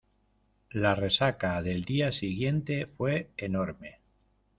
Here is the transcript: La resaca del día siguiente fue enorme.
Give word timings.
La 0.71 0.95
resaca 0.95 1.61
del 1.61 1.85
día 1.85 2.11
siguiente 2.11 2.87
fue 2.87 3.29
enorme. 3.37 3.99